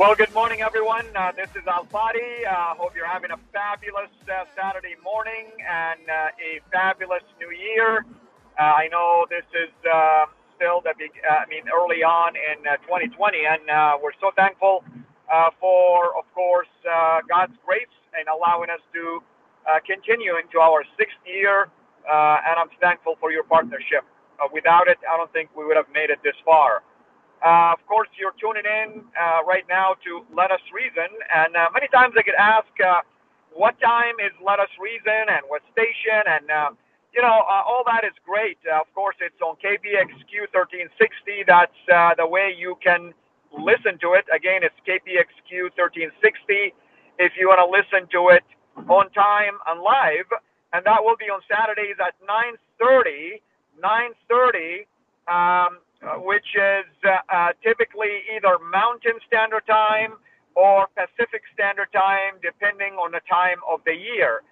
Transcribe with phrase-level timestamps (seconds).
[0.00, 1.04] Well, good morning, everyone.
[1.14, 2.48] Uh, this is Al Fadi.
[2.48, 8.06] Uh, hope you're having a fabulous uh, Saturday morning and uh, a fabulous New Year.
[8.56, 10.24] Uh, I know this is uh,
[10.56, 14.84] still the big, I mean, early on in 2020, and we're so thankful
[15.60, 16.72] for, of course,
[17.28, 19.20] God's grace and allowing us to
[19.84, 21.68] continue into our sixth year.
[22.08, 24.08] and I'm thankful for your partnership.
[24.50, 26.80] without it, I don't think we would have made it this far.
[27.44, 31.68] Uh, of course, you're tuning in uh, right now to Let Us Reason, and uh,
[31.74, 33.02] many times I get asked, uh,
[33.52, 36.22] "What time is Let Us Reason?" and what station?
[36.26, 36.70] And uh,
[37.14, 38.58] you know, uh, all that is great.
[38.66, 41.44] Uh, of course, it's on KPXQ 1360.
[41.46, 43.14] That's uh, the way you can
[43.52, 44.26] listen to it.
[44.34, 46.74] Again, it's KPXQ 1360.
[47.18, 48.44] If you want to listen to it
[48.88, 50.28] on time and live,
[50.72, 53.42] and that will be on Saturdays at 9:30.
[53.82, 54.86] 9:30.
[55.28, 55.78] Um,
[56.24, 60.14] which is uh, uh, typically either Mountain Standard Time
[60.56, 64.42] or Pacific Standard Time, depending on the time of the year.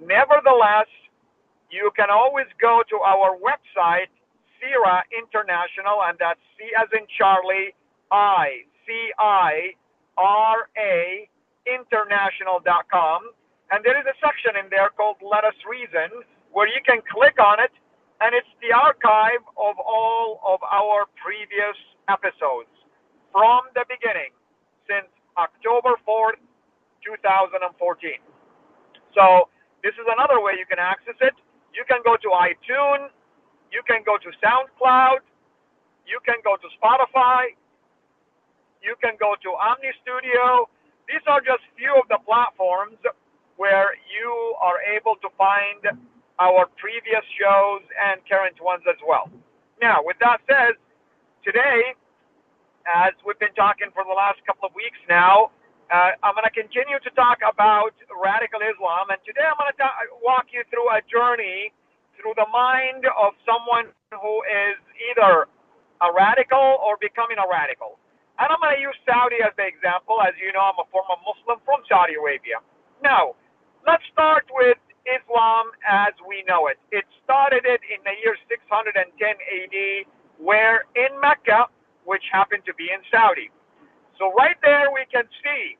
[0.00, 0.88] Nevertheless,
[1.70, 4.12] you can always go to our website,
[4.60, 7.74] CIRA International, and that's C as in Charlie,
[8.12, 9.72] I, C I
[10.16, 11.28] R A
[11.66, 13.20] International.com.
[13.70, 17.36] And there is a section in there called Let Us Reason where you can click
[17.40, 17.72] on it
[18.20, 21.76] and it's the archive of all of our previous
[22.10, 22.70] episodes
[23.30, 24.34] from the beginning
[24.90, 25.06] since
[25.38, 26.42] October 4th,
[27.06, 27.62] 2014.
[29.14, 29.48] So
[29.86, 31.34] this is another way you can access it.
[31.74, 33.14] You can go to iTunes,
[33.70, 35.22] you can go to SoundCloud,
[36.06, 37.54] you can go to Spotify,
[38.82, 40.66] you can go to Omny Studio.
[41.06, 42.98] These are just few of the platforms
[43.56, 45.82] where you are able to find
[46.38, 49.30] our previous shows and current ones as well.
[49.82, 50.78] Now, with that said,
[51.44, 51.94] today,
[52.86, 55.50] as we've been talking for the last couple of weeks now,
[55.88, 59.78] uh, I'm going to continue to talk about radical Islam, and today I'm going to
[59.80, 61.72] ta- walk you through a journey
[62.20, 64.76] through the mind of someone who is
[65.10, 65.48] either
[66.02, 67.96] a radical or becoming a radical.
[68.38, 70.22] And I'm going to use Saudi as the example.
[70.22, 72.62] As you know, I'm a former Muslim from Saudi Arabia.
[73.02, 73.34] Now,
[73.86, 76.78] let's start with Islam as we know it.
[76.92, 79.76] It started it in the year 610 AD,
[80.38, 81.66] where in Mecca,
[82.04, 83.50] which happened to be in Saudi.
[84.18, 85.76] So right there we can see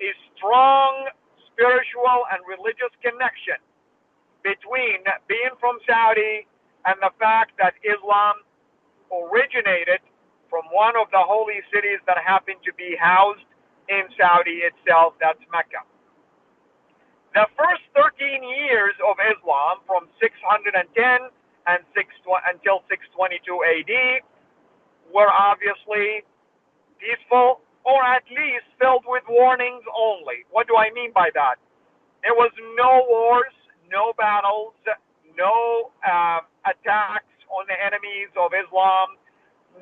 [0.00, 1.08] a strong
[1.50, 3.58] spiritual and religious connection
[4.44, 6.46] between being from Saudi
[6.86, 8.36] and the fact that Islam
[9.10, 10.00] originated
[10.48, 13.44] from one of the holy cities that happened to be housed
[13.88, 15.84] in Saudi itself, that's Mecca.
[17.34, 20.72] The first 13 years of Islam, from 610
[21.68, 22.08] and 6,
[22.48, 23.92] until 622 AD,
[25.12, 26.24] were obviously
[26.98, 30.44] peaceful or at least filled with warnings only.
[30.50, 31.56] What do I mean by that?
[32.22, 33.54] There was no wars,
[33.88, 34.74] no battles,
[35.36, 39.16] no uh, attacks on the enemies of Islam,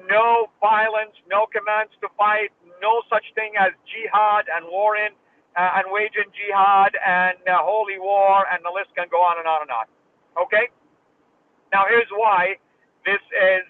[0.07, 2.53] no violence, no commands to fight,
[2.83, 5.17] no such thing as jihad and warring
[5.57, 9.49] uh, and waging jihad and uh, holy war, and the list can go on and
[9.49, 9.87] on and on.
[10.37, 10.69] Okay?
[11.73, 12.61] Now, here's why
[13.05, 13.65] this is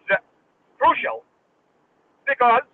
[0.79, 1.23] crucial.
[2.27, 2.67] Because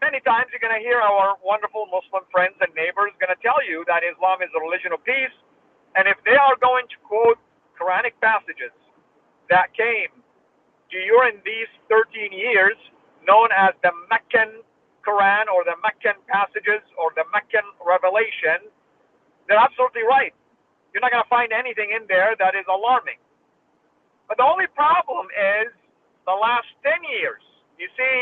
[0.00, 3.60] many times you're going to hear our wonderful Muslim friends and neighbors going to tell
[3.60, 5.34] you that Islam is a religion of peace,
[5.94, 7.38] and if they are going to quote
[7.76, 8.72] Quranic passages
[9.52, 10.08] that came
[10.88, 12.76] during these 13 years,
[13.26, 14.64] known as the Meccan
[15.06, 18.66] Quran or the Meccan passages or the Meccan revelation,
[19.48, 20.34] they're absolutely right.
[20.92, 23.20] You're not going to find anything in there that is alarming.
[24.28, 25.72] But the only problem is
[26.26, 27.42] the last 10 years.
[27.78, 28.16] You see,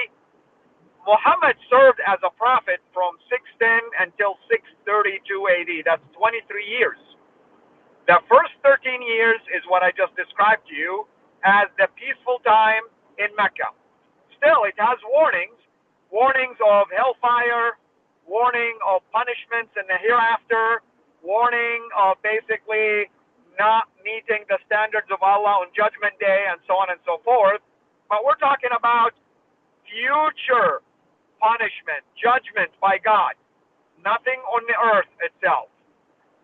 [1.06, 5.72] Muhammad served as a prophet from 610 until 632 AD.
[5.86, 6.98] That's 23 years.
[8.08, 11.06] The first 13 years is what I just described to you
[11.44, 12.84] as the peaceful time
[13.18, 13.70] in Mecca.
[14.36, 15.56] Still, it has warnings
[16.14, 17.74] warnings of hellfire,
[18.22, 20.78] warning of punishments in the hereafter,
[21.26, 23.10] warning of basically
[23.58, 27.58] not meeting the standards of Allah on Judgment Day, and so on and so forth.
[28.06, 29.10] But we're talking about
[29.90, 30.86] future
[31.42, 33.34] punishment, judgment by God,
[34.06, 35.66] nothing on the earth itself.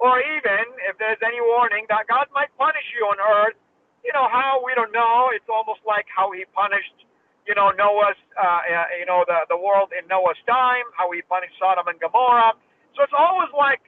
[0.02, 3.54] Or even if there's any warning that God might punish you on earth,
[4.02, 5.30] you know how we don't know.
[5.30, 7.06] It's almost like how He punished
[7.48, 11.22] you know, Noah's, uh, uh, you know, the, the world in Noah's time, how he
[11.22, 12.52] punished Sodom and Gomorrah.
[12.96, 13.80] So it's always like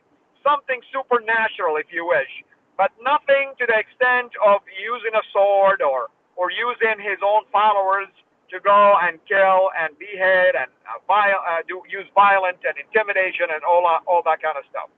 [0.45, 2.31] something supernatural, if you wish,
[2.79, 8.09] but nothing to the extent of using a sword or, or using his own followers
[8.51, 13.49] to go and kill and behead and uh, viol- uh, do, use violence and intimidation
[13.53, 14.91] and all, uh, all that kind of stuff.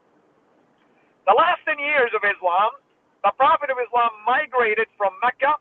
[1.29, 2.73] The last 10 years of Islam,
[3.25, 5.57] the Prophet of Islam migrated from Mecca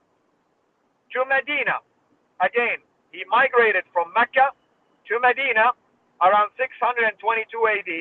[1.13, 1.80] to Medina.
[2.41, 2.81] Again,
[3.12, 4.51] he migrated from Mecca
[5.07, 5.75] to Medina
[6.21, 7.91] around 622 AD.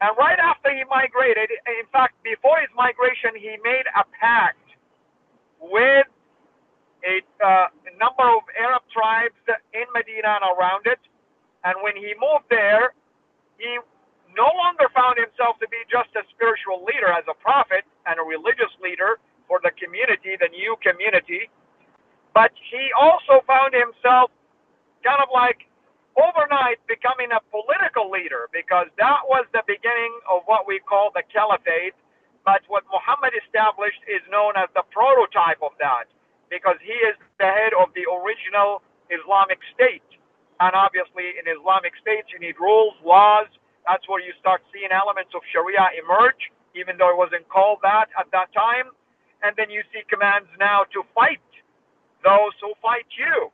[0.00, 4.58] And right after he migrated, in fact, before his migration, he made a pact
[5.60, 6.08] with
[7.04, 7.68] a uh,
[8.00, 9.36] number of Arab tribes
[9.72, 11.00] in Medina and around it.
[11.62, 12.92] And when he moved there,
[13.56, 13.78] he
[14.34, 18.24] no longer found himself to be just a spiritual leader as a prophet and a
[18.24, 21.48] religious leader for the community, the new community,
[22.34, 24.30] but he also found himself
[25.04, 25.68] kind of like
[26.16, 31.22] overnight becoming a political leader because that was the beginning of what we call the
[31.30, 31.94] caliphate.
[32.46, 36.08] But what Muhammad established is known as the prototype of that
[36.48, 38.80] because he is the head of the original
[39.12, 40.06] Islamic state.
[40.62, 43.50] And obviously, in Islamic states, you need rules, laws.
[43.86, 48.08] That's where you start seeing elements of Sharia emerge, even though it wasn't called that
[48.18, 48.90] at that time.
[49.44, 51.44] And then you see commands now to fight
[52.24, 53.52] those who fight you.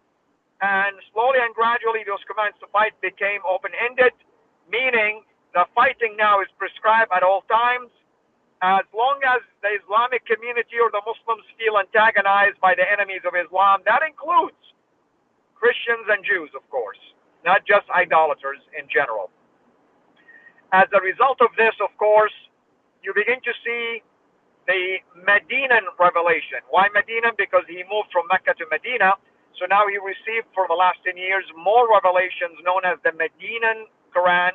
[0.63, 4.13] And slowly and gradually, those commands to fight became open ended,
[4.71, 7.91] meaning the fighting now is prescribed at all times.
[8.63, 13.33] As long as the Islamic community or the Muslims feel antagonized by the enemies of
[13.35, 14.61] Islam, that includes
[15.57, 17.01] Christians and Jews, of course,
[17.45, 19.33] not just idolaters in general.
[20.73, 22.37] As a result of this, of course,
[23.03, 24.05] you begin to see
[24.71, 26.63] the Medinan revelation.
[26.71, 27.35] Why Medina?
[27.35, 29.19] Because he moved from Mecca to Medina.
[29.59, 33.91] So now he received for the last 10 years more revelations known as the Medinan
[34.15, 34.55] Quran,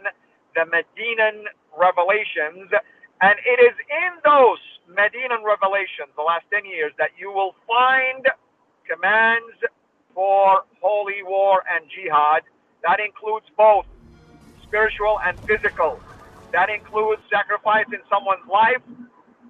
[0.55, 2.71] the Medinan revelations.
[3.19, 8.23] And it is in those Medinan revelations, the last 10 years, that you will find
[8.87, 9.59] commands
[10.15, 12.47] for holy war and jihad.
[12.87, 13.83] That includes both
[14.63, 15.99] spiritual and physical.
[16.55, 18.79] That includes sacrificing someone's life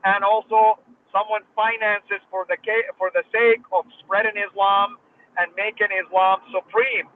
[0.06, 0.80] and also
[1.12, 2.58] someone finances for the
[2.98, 4.98] for the sake of spreading Islam
[5.38, 7.10] and making Islam supreme.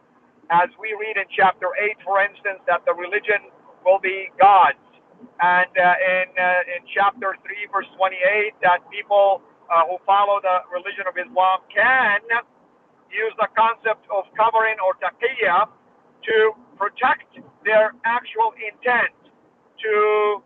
[0.49, 3.53] As we read in chapter 8, for instance, that the religion
[3.85, 4.81] will be God's.
[5.39, 10.65] And uh, in, uh, in chapter 3, verse 28, that people uh, who follow the
[10.73, 12.25] religion of Islam can
[13.13, 15.69] use the concept of covering or taqiyya
[16.25, 16.35] to
[16.77, 19.13] protect their actual intent
[19.81, 20.41] to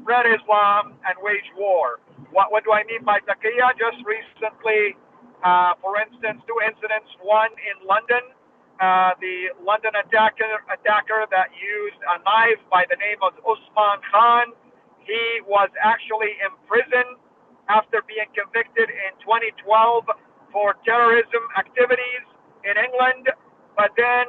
[0.00, 2.00] spread Islam and wage war.
[2.32, 3.76] What, what do I mean by taqiyya?
[3.76, 4.96] Just recently,
[5.44, 7.08] uh, for instance, two incidents.
[7.22, 8.24] One in London,
[8.80, 14.56] uh, the London attacker, attacker that used a knife by the name of Usman Khan.
[15.04, 17.18] He was actually imprisoned
[17.68, 20.06] after being convicted in 2012
[20.52, 22.24] for terrorism activities
[22.64, 23.30] in England.
[23.76, 24.26] But then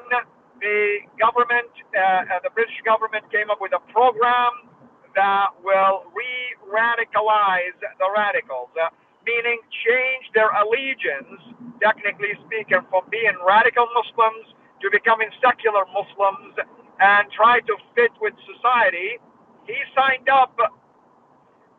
[0.62, 4.71] the government, uh, uh the British government, came up with a program
[5.16, 6.34] that will re
[6.68, 8.90] radicalize the radicals, uh,
[9.26, 11.42] meaning change their allegiance,
[11.84, 16.56] technically speaking, from being radical Muslims to becoming secular Muslims
[17.00, 19.20] and try to fit with society.
[19.68, 20.56] He signed up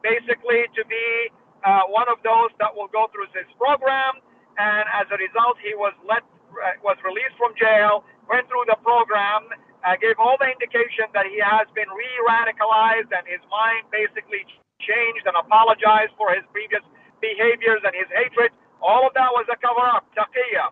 [0.02, 1.30] basically to be
[1.64, 4.18] uh, one of those that will go through this program,
[4.58, 6.22] and as a result, he was let
[6.52, 9.48] uh, was released from jail, went through the program,
[9.82, 14.46] uh, gave all the indication that he has been re-radicalized and his mind basically
[14.78, 16.82] changed and apologized for his previous
[17.22, 18.50] behaviors and his hatred.
[18.82, 20.70] All of that was a cover-up, taqiyya.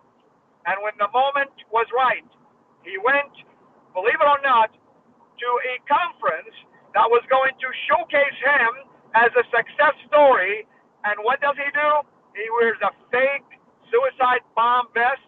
[0.67, 2.27] And when the moment was right,
[2.83, 3.31] he went,
[3.95, 6.55] believe it or not, to a conference
[6.95, 8.73] that was going to showcase him
[9.15, 10.67] as a success story.
[11.07, 11.91] And what does he do?
[12.37, 13.47] He wears a fake
[13.91, 15.23] suicide bomb vest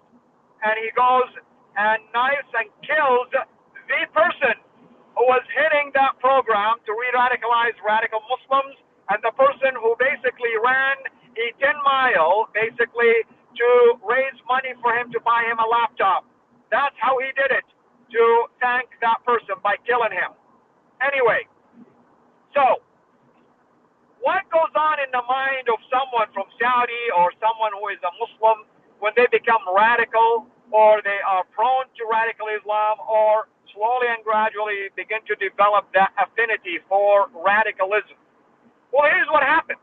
[0.62, 1.30] and he goes
[1.74, 3.30] and knifes and kills
[3.92, 4.56] the person
[5.16, 8.76] who was heading that program to re-radicalize radical Muslims
[9.12, 10.96] and the person who basically ran
[11.36, 13.68] a 10 mile basically to
[14.00, 16.24] raise money for him to buy him a laptop.
[16.72, 17.66] That's how he did it
[18.16, 18.22] to
[18.60, 20.32] thank that person by killing him.
[21.04, 21.44] Anyway,
[22.56, 22.80] so
[24.24, 28.12] what goes on in the mind of someone from Saudi or someone who is a
[28.16, 28.64] Muslim
[29.04, 34.88] when they become radical or they are prone to radical Islam or slowly and gradually
[34.96, 38.16] begin to develop that affinity for radicalism?
[38.92, 39.80] Well, here's what happens.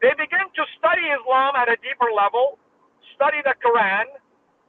[0.00, 2.58] They begin to study Islam at a deeper level,
[3.14, 4.06] study the Quran,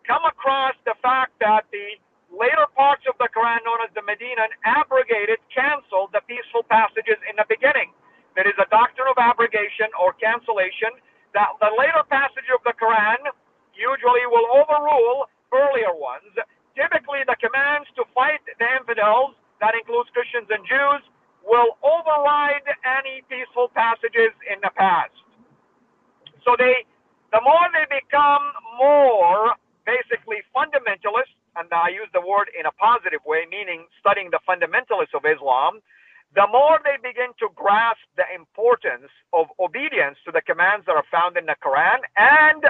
[0.08, 1.98] come across the fact that the
[2.32, 7.36] later parts of the Quran, known as the Medina, abrogated, canceled the peaceful passages in
[7.38, 7.92] the beginning.
[8.36, 10.94] There is a doctrine of abrogation or cancellation
[11.34, 13.22] that the later passage of the Quran
[13.74, 16.34] usually will overrule earlier ones.
[16.76, 21.02] Typically, the commands to fight the infidels, that includes Christians and Jews,
[21.46, 25.14] will override any peaceful passages in the past.
[26.44, 26.84] So they,
[27.32, 28.44] the more they become
[28.80, 34.40] more basically fundamentalist, and I use the word in a positive way, meaning studying the
[34.48, 35.80] fundamentalists of Islam,
[36.34, 41.06] the more they begin to grasp the importance of obedience to the commands that are
[41.12, 42.66] found in the Quran and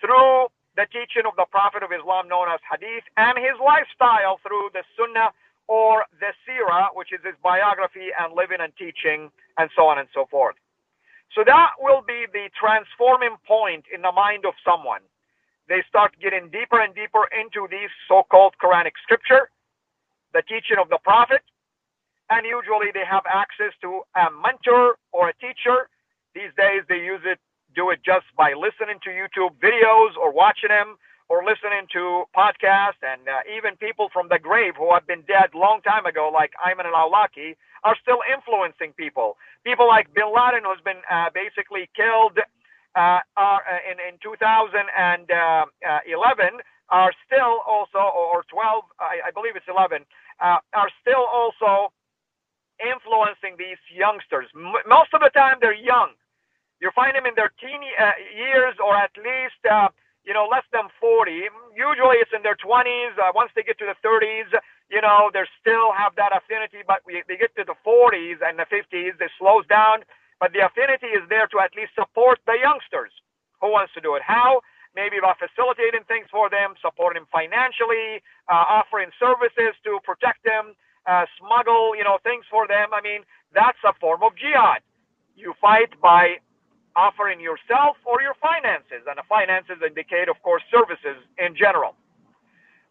[0.00, 4.70] through the teaching of the Prophet of Islam known as Hadith and his lifestyle through
[4.76, 5.32] the Sunnah
[5.68, 10.08] or the Sirah, which is his biography and living and teaching, and so on and
[10.14, 10.54] so forth.
[11.34, 15.00] So that will be the transforming point in the mind of someone.
[15.68, 19.50] They start getting deeper and deeper into these so-called Quranic scripture,
[20.32, 21.42] the teaching of the Prophet,
[22.30, 25.88] and usually they have access to a mentor or a teacher.
[26.34, 27.40] These days they use it,
[27.76, 30.96] do it just by listening to YouTube videos or watching them
[31.28, 35.50] or listening to podcasts and uh, even people from the grave who have been dead
[35.54, 39.36] long time ago, like Ayman al-Awlaki, are still influencing people.
[39.64, 42.38] People like Bin Laden, who's been uh, basically killed
[42.94, 43.58] uh, uh,
[43.90, 44.86] in, in 2011,
[45.28, 45.64] uh,
[46.88, 50.06] are still also, or 12, I, I believe it's 11,
[50.40, 51.92] uh, are still also
[52.78, 54.46] influencing these youngsters.
[54.54, 56.14] Most of the time, they're young.
[56.80, 57.80] You find them in their teen
[58.36, 59.60] years or at least
[60.26, 61.46] you know, less than 40.
[61.78, 63.14] Usually it's in their 20s.
[63.14, 64.50] Uh, once they get to the 30s,
[64.90, 68.58] you know, they still have that affinity, but we, they get to the 40s and
[68.58, 70.02] the 50s, it slows down.
[70.42, 73.14] But the affinity is there to at least support the youngsters.
[73.62, 74.22] Who wants to do it?
[74.26, 74.60] How?
[74.94, 80.74] Maybe by facilitating things for them, supporting them financially, uh, offering services to protect them,
[81.06, 82.90] uh, smuggle, you know, things for them.
[82.92, 83.22] I mean,
[83.54, 84.82] that's a form of jihad.
[85.36, 86.42] You fight by
[86.96, 89.04] offering yourself or your finances.
[89.06, 91.94] And the finances indicate, of course, services in general.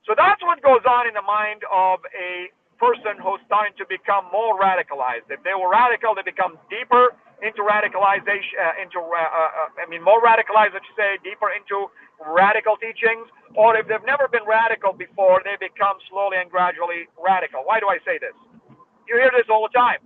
[0.06, 4.30] So that's what goes on in the mind of a person who's starting to become
[4.32, 5.26] more radicalized.
[5.34, 10.04] If they were radical, they become deeper into radicalization, uh, into, uh, uh, I mean,
[10.04, 11.90] more radicalized, should say, deeper into
[12.22, 13.28] radical teachings.
[13.56, 17.64] Or if they've never been radical before, they become slowly and gradually radical.
[17.66, 18.36] Why do I say this?
[19.08, 20.00] You hear this all the time.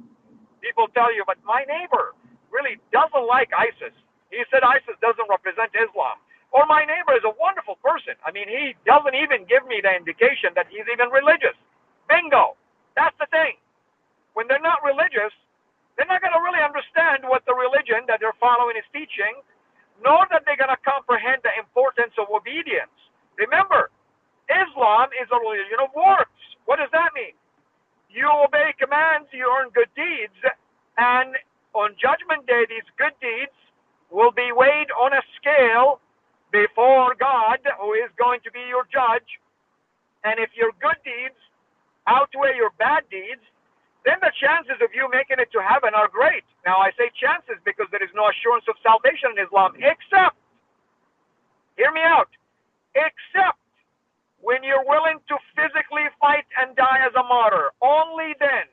[0.61, 2.15] People tell you, but my neighbor,
[2.51, 3.93] really doesn't like ISIS.
[4.31, 6.17] He said ISIS doesn't represent Islam.
[6.51, 8.17] Or my neighbor is a wonderful person.
[8.25, 11.55] I mean, he doesn't even give me the indication that he's even religious.
[12.09, 12.57] Bingo.
[12.97, 13.57] That's the thing.
[14.33, 15.33] When they're not religious,
[15.95, 19.37] they're not going to really understand what the religion that they're following is teaching,
[20.01, 22.93] nor that they're going to comprehend the importance of obedience.
[23.37, 23.91] Remember,
[24.49, 26.41] Islam is a religion of works.
[26.65, 27.35] What does that mean?
[28.09, 30.35] You obey commands, you earn good deeds,
[30.97, 31.37] and
[31.73, 33.55] on Judgment Day, these good deeds
[34.09, 36.01] will be weighed on a scale
[36.51, 39.37] before God, who is going to be your judge.
[40.25, 41.37] And if your good deeds
[42.07, 43.45] outweigh your bad deeds,
[44.05, 46.43] then the chances of you making it to heaven are great.
[46.65, 50.35] Now, I say chances because there is no assurance of salvation in Islam, except,
[51.77, 52.31] hear me out,
[52.97, 53.61] except
[54.41, 57.69] when you're willing to physically fight and die as a martyr.
[57.83, 58.65] Only then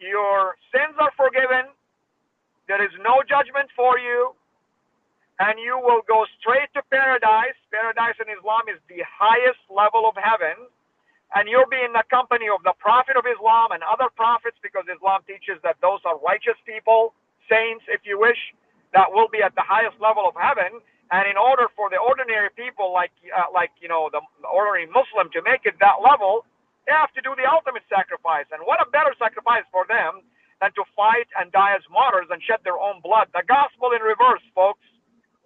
[0.00, 1.70] your sins are forgiven,
[2.68, 4.34] there is no judgment for you,
[5.40, 7.56] and you will go straight to paradise.
[7.72, 10.68] Paradise in Islam is the highest level of heaven,
[11.34, 14.86] and you'll be in the company of the Prophet of Islam and other prophets because
[14.90, 17.14] Islam teaches that those are righteous people,
[17.50, 18.38] saints, if you wish,
[18.94, 20.80] that will be at the highest level of heaven.
[21.12, 25.30] And in order for the ordinary people, like uh, like you know the ordinary Muslim,
[25.34, 26.46] to make it that level,
[26.90, 28.50] they have to do the ultimate sacrifice.
[28.50, 30.26] And what a better sacrifice for them
[30.58, 33.30] than to fight and die as martyrs and shed their own blood.
[33.30, 34.82] The gospel in reverse, folks.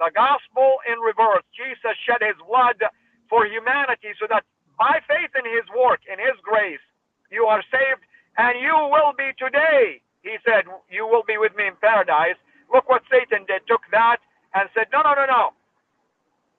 [0.00, 1.44] The gospel in reverse.
[1.52, 2.80] Jesus shed his blood
[3.28, 4.48] for humanity so that
[4.80, 6.80] by faith in his work, in his grace,
[7.28, 8.00] you are saved
[8.40, 10.00] and you will be today.
[10.24, 12.40] He said, You will be with me in paradise.
[12.72, 14.24] Look what Satan did, took that
[14.56, 15.44] and said, No, no, no, no.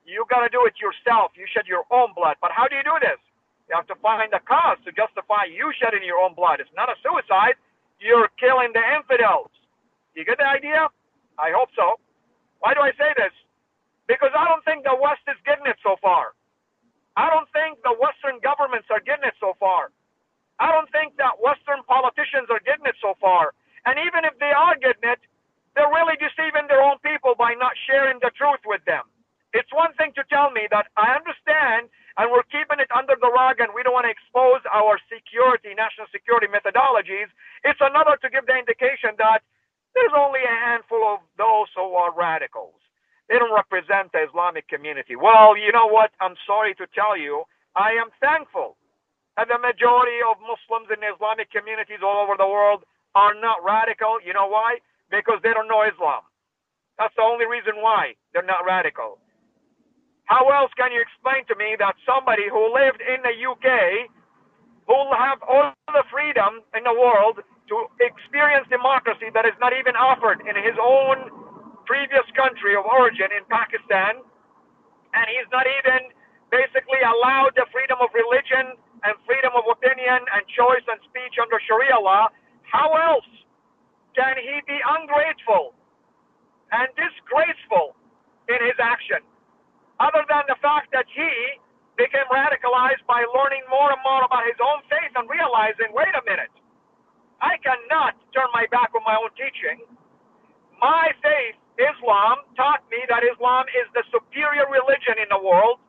[0.06, 1.34] You got to do it yourself.
[1.34, 2.38] You shed your own blood.
[2.38, 3.18] But how do you do this?
[3.70, 6.62] You have to find a cause to justify you shedding your own blood.
[6.62, 7.58] It's not a suicide.
[8.00, 9.50] You're killing the infidels.
[10.14, 10.88] You get the idea?
[11.40, 11.98] I hope so.
[12.62, 13.34] Why do I say this?
[14.08, 16.38] Because I don't think the West is getting it so far.
[17.18, 19.90] I don't think the Western governments are getting it so far.
[20.60, 23.56] I don't think that Western politicians are getting it so far.
[23.86, 25.20] And even if they are getting it,
[25.76, 29.04] they're really deceiving their own people by not sharing the truth with them.
[29.52, 33.32] It's one thing to tell me that I understand and we're keeping it under the
[33.32, 37.30] rug and we don't want to expose our security, national security methodologies.
[37.64, 39.42] It's another to give the indication that
[39.96, 42.78] there's only a handful of those who are radicals.
[43.30, 45.16] They don't represent the Islamic community.
[45.16, 46.12] Well, you know what?
[46.22, 47.44] I'm sorry to tell you,
[47.76, 48.78] I am thankful
[49.38, 52.84] that the majority of Muslims in Islamic communities all over the world
[53.16, 54.20] are not radical.
[54.26, 54.80] You know why?
[55.12, 56.24] Because they don't know Islam.
[57.00, 59.20] That's the only reason why they're not radical.
[60.26, 64.10] How else can you explain to me that somebody who lived in the UK,
[64.88, 69.96] who have all the freedom in the world to experience democracy that is not even
[69.96, 71.30] offered in his own
[71.86, 74.22] previous country of origin in Pakistan,
[75.14, 76.10] and he's not even
[76.50, 81.62] basically allowed the freedom of religion and freedom of opinion and choice and speech under
[81.70, 82.30] Sharia law,
[82.66, 83.30] how else
[84.18, 85.74] can he be ungrateful
[86.72, 87.94] and disgraceful
[88.50, 89.22] in his action?
[90.00, 91.30] Other than the fact that he
[91.96, 96.24] became radicalized by learning more and more about his own faith and realizing, wait a
[96.28, 96.52] minute,
[97.40, 99.80] I cannot turn my back on my own teaching.
[100.80, 105.80] My faith, Islam, taught me that Islam is the superior religion in the world,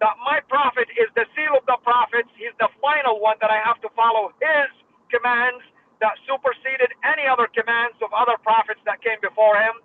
[0.00, 3.60] that my prophet is the seal of the prophets, he's the final one, that I
[3.64, 4.68] have to follow his
[5.12, 5.62] commands
[6.00, 9.76] that superseded any other commands of other prophets that came before him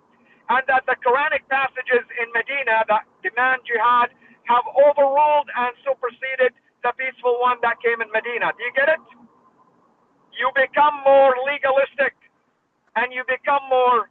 [0.48, 4.10] and that the Quranic passages in Medina that demand jihad
[4.48, 8.52] have overruled and superseded the peaceful one that came in Medina.
[8.56, 9.02] Do you get it?
[10.32, 12.16] You become more legalistic
[12.96, 14.08] and you become more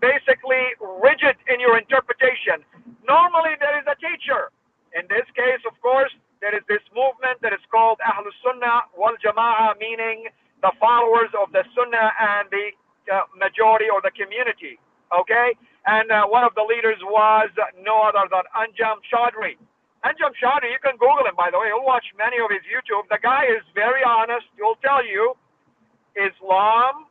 [0.00, 2.62] basically rigid in your interpretation.
[3.06, 4.52] Normally, there is a teacher.
[4.94, 9.16] In this case, of course, there is this movement that is called Ahlus Sunnah wal
[9.18, 10.28] Jama'ah, meaning
[10.62, 12.70] the followers of the Sunnah and the
[13.10, 14.78] uh, majority or the community.
[15.12, 15.54] Okay?
[15.86, 19.54] And uh, one of the leaders was no other than Anjem Choudary.
[20.02, 21.70] Anjem Choudary, you can Google him, by the way.
[21.70, 23.06] You'll watch many of his YouTube.
[23.10, 24.46] The guy is very honest.
[24.58, 25.34] He'll tell you
[26.18, 27.06] Islam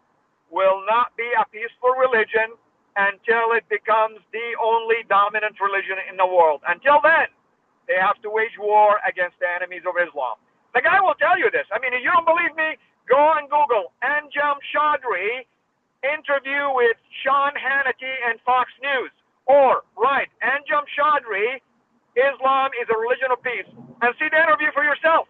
[0.51, 2.55] will not be a peaceful religion
[2.95, 6.63] until it becomes the only dominant religion in the world.
[6.67, 7.27] Until then,
[7.87, 10.39] they have to wage war against the enemies of Islam.
[10.73, 11.67] The guy will tell you this.
[11.71, 15.45] I mean, if you don't believe me, go and Google Anjem Choudary
[16.13, 19.11] interview with Sean Hannity and Fox News.
[19.45, 21.61] Or, right, Anjem Choudary,
[22.17, 23.67] Islam is a religion of peace.
[24.01, 25.27] And see the interview for yourself.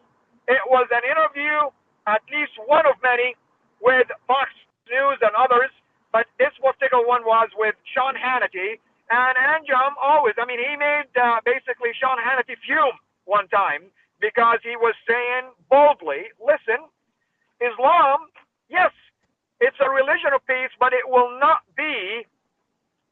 [0.48, 1.72] It was an interview,
[2.08, 3.36] at least one of many,
[3.82, 4.50] with Fox
[4.90, 5.70] News and others,
[6.14, 8.80] but this particular one was with Sean Hannity.
[9.12, 14.60] And Anjem always, I mean, he made uh, basically Sean Hannity fume one time because
[14.64, 16.82] he was saying boldly, listen,
[17.62, 18.32] Islam,
[18.70, 18.92] yes,
[19.60, 22.26] it's a religion of peace, but it will not be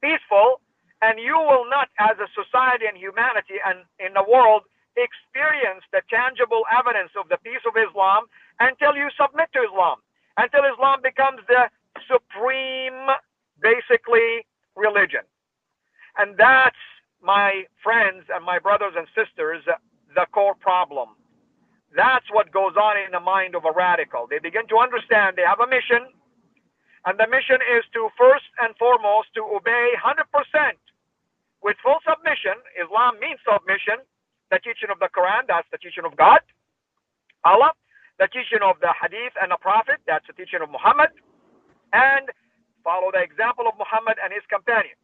[0.01, 0.59] peaceful,
[1.01, 4.63] and you will not, as a society and humanity and in the world,
[4.95, 8.25] experience the tangible evidence of the peace of Islam
[8.59, 9.97] until you submit to Islam,
[10.37, 11.69] until Islam becomes the
[12.07, 13.07] supreme,
[13.61, 15.21] basically, religion.
[16.17, 16.77] And that's,
[17.23, 19.63] my friends and my brothers and sisters,
[20.13, 21.09] the core problem.
[21.95, 24.27] That's what goes on in the mind of a radical.
[24.29, 26.07] They begin to understand they have a mission,
[27.05, 30.23] and the mission is to first and foremost to obey 100%
[31.63, 32.55] with full submission.
[32.79, 33.99] Islam means submission.
[34.51, 36.39] The teaching of the Quran, that's the teaching of God.
[37.43, 37.73] Allah,
[38.19, 41.11] the teaching of the Hadith and the Prophet, that's the teaching of Muhammad.
[41.91, 42.31] And
[42.83, 44.99] follow the example of Muhammad and his companions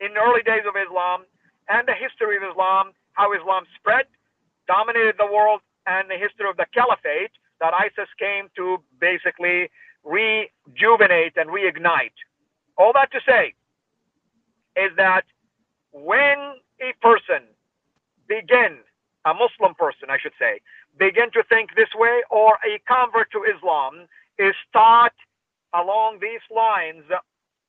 [0.00, 1.24] in the early days of Islam
[1.68, 4.06] and the history of Islam, how Islam spread,
[4.68, 9.70] dominated the world, and the history of the caliphate that ISIS came to basically
[10.06, 12.16] rejuvenate and reignite.
[12.78, 13.54] All that to say
[14.76, 15.24] is that
[15.92, 16.38] when
[16.80, 17.42] a person
[18.28, 18.78] begin,
[19.24, 20.60] a Muslim person, I should say,
[20.98, 24.06] begin to think this way, or a convert to Islam
[24.38, 25.14] is taught
[25.74, 27.04] along these lines,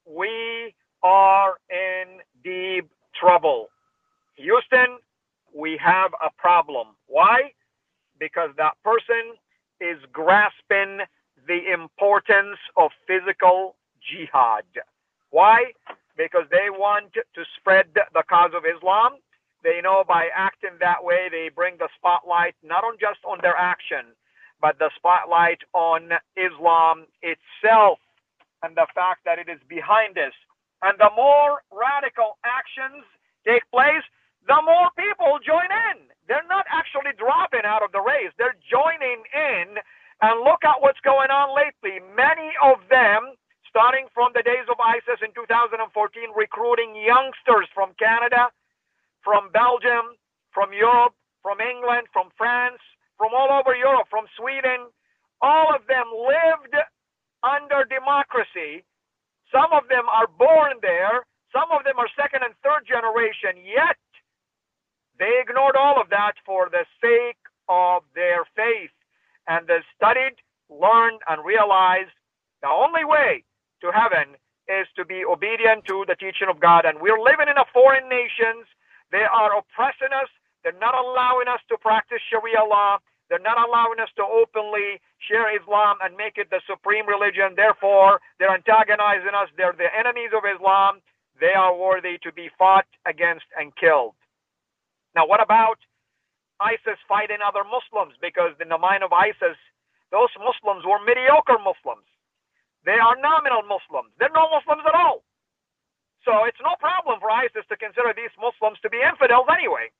[0.06, 0.73] we
[1.04, 3.69] are in deep trouble.
[4.36, 4.97] Houston,
[5.54, 6.88] we have a problem.
[7.08, 7.52] Why?
[8.19, 9.34] Because that person
[9.80, 10.66] is grasping
[11.71, 14.65] importance of physical jihad.
[15.30, 15.73] Why?
[16.17, 19.13] Because they want to spread the cause of Islam.
[19.63, 23.58] They know by acting that way, they bring the spotlight not on just on their
[23.58, 24.15] action,
[24.62, 27.99] but the spotlight on Islam itself
[28.63, 30.34] and the fact that it is behind us.
[30.82, 33.03] And the more radical actions
[33.45, 34.06] take place,
[34.47, 36.08] the more people join in.
[36.27, 39.77] They're not actually dropping out of the race, they're joining in.
[40.21, 42.01] And look at what's going on lately.
[42.17, 43.38] Many of them,
[43.69, 45.77] starting from the days of ISIS in 2014,
[46.36, 48.49] recruiting youngsters from Canada,
[49.23, 50.17] from Belgium,
[50.53, 52.82] from Europe, from England, from France,
[53.17, 54.89] from all over Europe, from Sweden.
[55.41, 56.75] All of them lived
[57.45, 58.82] under democracy.
[59.53, 61.25] Some of them are born there.
[61.53, 63.62] Some of them are second and third generation.
[63.62, 63.97] Yet
[65.19, 68.96] they ignored all of that for the sake of their faith.
[69.47, 70.38] And they studied,
[70.69, 72.13] learned, and realized
[72.62, 73.43] the only way
[73.81, 74.36] to heaven
[74.67, 76.86] is to be obedient to the teaching of God.
[76.86, 78.67] And we're living in a foreign nations.
[79.12, 80.29] They are oppressing us.
[80.63, 82.99] They're not allowing us to practice Sharia law.
[83.29, 87.55] They're not allowing us to openly share Islam and make it the supreme religion.
[87.55, 89.49] Therefore, they're antagonizing us.
[89.57, 90.99] They're the enemies of Islam.
[91.39, 94.15] They are worthy to be fought against and killed.
[95.15, 95.79] Now, what about
[96.62, 98.15] ISIS fighting other Muslims?
[98.22, 99.58] Because in the mind of ISIS,
[100.12, 102.08] those Muslims were mediocre Muslims.
[102.86, 104.13] They are nominal Muslims.
[104.20, 105.24] They're no Muslims at all.
[106.26, 109.91] So it's no problem for ISIS to consider these Muslims to be infidels anyway.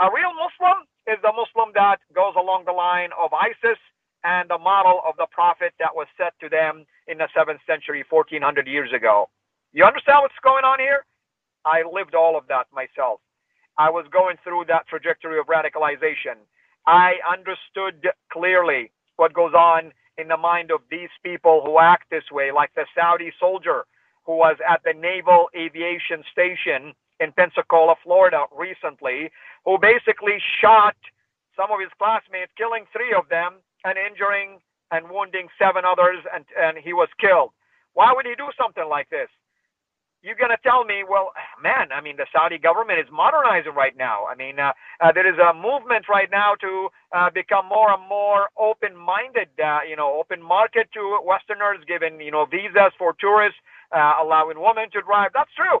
[0.00, 3.78] A real Muslim is the Muslim that goes along the line of ISIS
[4.24, 8.04] and the model of the prophet that was set to them in the 7th century,
[8.10, 9.30] 1400 years ago.
[9.72, 11.06] You understand what's going on here?
[11.64, 13.20] I lived all of that myself.
[13.78, 16.36] I was going through that trajectory of radicalization.
[16.86, 22.24] I understood clearly what goes on in the mind of these people who act this
[22.32, 23.84] way, like the Saudi soldier
[24.24, 29.30] who was at the Naval Aviation Station in Pensacola, Florida recently,
[29.64, 30.96] who basically shot
[31.56, 34.58] some of his classmates, killing three of them and injuring
[34.90, 37.50] and wounding seven others, and, and he was killed.
[37.94, 39.28] Why would he do something like this?
[40.22, 41.30] You're going to tell me, well,
[41.62, 44.26] man, I mean, the Saudi government is modernizing right now.
[44.26, 48.02] I mean, uh, uh, there is a movement right now to uh, become more and
[48.08, 53.60] more open-minded, uh, you know, open market to Westerners, giving, you know, visas for tourists,
[53.94, 55.30] uh, allowing women to drive.
[55.32, 55.78] That's true.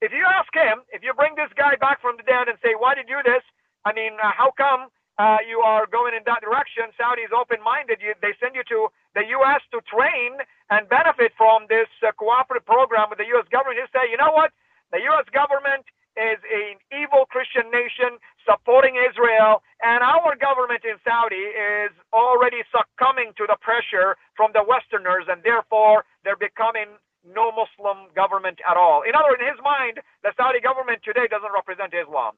[0.00, 2.76] If you ask him, if you bring this guy back from the dead and say,
[2.78, 3.42] why did you do this?
[3.84, 6.92] I mean, uh, how come uh, you are going in that direction?
[6.94, 7.98] Saudi is open-minded.
[8.04, 9.62] You, they send you to the U.S.
[9.72, 10.38] to train
[10.70, 13.46] and benefit from this uh, cooperative program with the U.S.
[13.50, 13.78] government.
[13.80, 14.52] You say, you know what?
[14.92, 15.26] The U.S.
[15.32, 15.86] government
[16.18, 23.34] is an evil Christian nation supporting Israel, and our government in Saudi is already succumbing
[23.38, 29.02] to the pressure from the Westerners, and therefore they're becoming no Muslim government at all.
[29.02, 32.36] In other, in his mind, the Saudi government today doesn't represent Islam.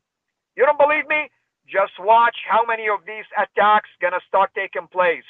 [0.57, 1.29] You don't believe me?
[1.69, 5.27] Just watch how many of these attacks gonna start taking place.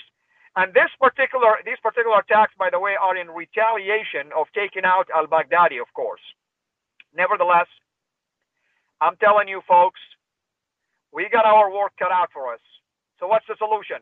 [0.57, 5.07] And this particular, these particular attacks, by the way, are in retaliation of taking out
[5.15, 6.23] al-Baghdadi, of course.
[7.15, 7.67] Nevertheless,
[9.01, 10.01] I'm telling you folks,
[11.13, 12.61] we got our work cut out for us.
[13.21, 14.01] So what's the solution?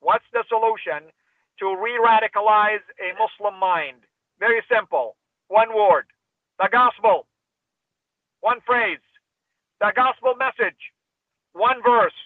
[0.00, 1.08] What's the solution
[1.58, 4.04] to re-radicalize a Muslim mind?
[4.38, 5.16] Very simple.
[5.48, 6.06] One word.
[6.58, 7.26] The gospel.
[8.40, 9.00] One phrase.
[9.80, 10.92] The gospel message.
[11.52, 12.16] One verse.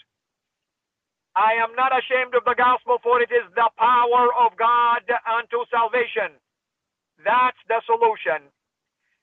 [1.36, 5.66] I am not ashamed of the gospel, for it is the power of God unto
[5.70, 6.38] salvation.
[7.22, 8.50] That's the solution.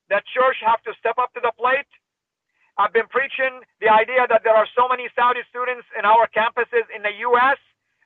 [0.10, 1.88] The church have to step up to the plate.
[2.78, 6.88] I've been preaching the idea that there are so many Saudi students in our campuses
[6.96, 7.60] in the U.S.,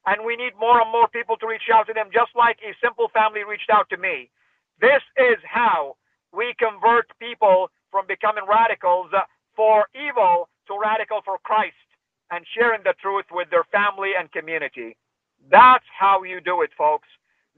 [0.05, 2.73] and we need more and more people to reach out to them, just like a
[2.83, 4.29] simple family reached out to me.
[4.81, 5.97] This is how
[6.33, 9.21] we convert people from becoming radicals uh,
[9.55, 11.77] for evil to radical for Christ
[12.31, 14.97] and sharing the truth with their family and community.
[15.51, 17.07] That's how you do it, folks.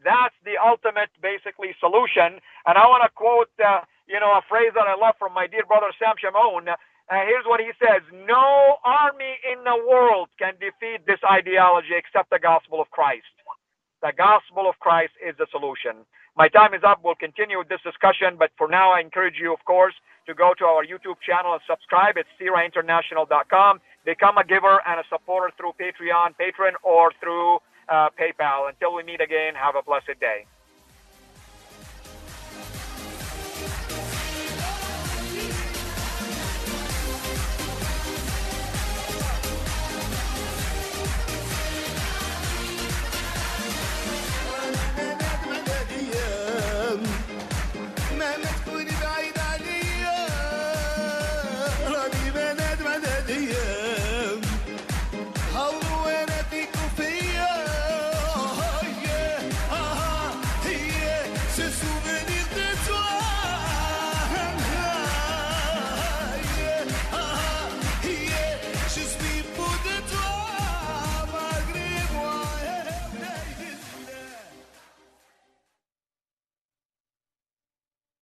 [0.04, 2.40] That's the ultimate, basically, solution.
[2.66, 5.48] And I want to quote, uh, you know, a phrase that I love from my
[5.48, 6.70] dear brother Sam Shamoun.
[6.70, 12.30] Uh, here's what he says No army in the world can defeat this ideology except
[12.30, 13.32] the gospel of Christ.
[14.04, 16.06] The gospel of Christ is the solution.
[16.38, 17.02] My time is up.
[17.04, 19.96] We'll continue with this discussion, but for now, I encourage you, of course,
[20.28, 22.16] to go to our YouTube channel and subscribe.
[22.16, 23.80] It's CIRAInternational.com.
[24.08, 28.70] Become a giver and a supporter through Patreon, Patreon, or through uh, PayPal.
[28.70, 30.48] Until we meet again, have a blessed day.